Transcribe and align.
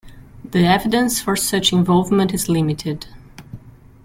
The 0.43 0.65
evidence 0.65 1.21
for 1.21 1.35
such 1.35 1.71
involvement 1.71 2.33
is 2.33 2.49
limited. 2.49 3.05